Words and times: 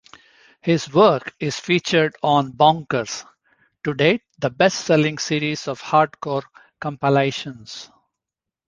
His 0.61 0.91
work 0.91 1.35
is 1.39 1.59
featured 1.59 2.15
on 2.23 2.53
Bonkers, 2.53 3.23
to 3.83 3.93
date 3.93 4.23
the 4.39 4.49
best-selling 4.49 5.19
series 5.19 5.67
of 5.67 5.79
hardcore 5.79 6.41
compilations. 6.79 7.87